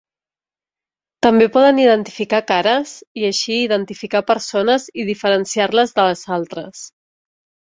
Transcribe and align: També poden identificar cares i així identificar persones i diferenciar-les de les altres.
També 1.25 1.47
poden 1.57 1.81
identificar 1.81 2.39
cares 2.51 2.95
i 3.23 3.27
així 3.29 3.59
identificar 3.67 4.23
persones 4.33 4.89
i 5.03 5.07
diferenciar-les 5.11 5.95
de 6.01 6.07
les 6.09 6.25
altres. 6.41 6.83